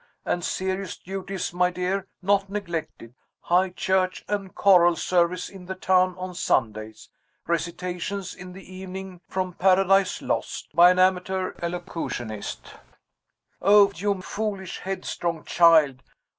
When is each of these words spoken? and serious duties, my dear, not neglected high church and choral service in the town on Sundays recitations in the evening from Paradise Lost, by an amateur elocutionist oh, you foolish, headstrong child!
and 0.25 0.43
serious 0.43 0.97
duties, 0.97 1.53
my 1.53 1.69
dear, 1.69 2.07
not 2.23 2.49
neglected 2.49 3.13
high 3.41 3.69
church 3.69 4.25
and 4.27 4.55
choral 4.55 4.95
service 4.95 5.47
in 5.47 5.67
the 5.67 5.75
town 5.75 6.15
on 6.17 6.33
Sundays 6.33 7.07
recitations 7.45 8.33
in 8.33 8.53
the 8.53 8.65
evening 8.73 9.21
from 9.29 9.53
Paradise 9.53 10.19
Lost, 10.19 10.69
by 10.73 10.89
an 10.89 10.97
amateur 10.97 11.53
elocutionist 11.61 12.73
oh, 13.61 13.91
you 13.95 14.19
foolish, 14.23 14.79
headstrong 14.79 15.43
child! 15.45 16.01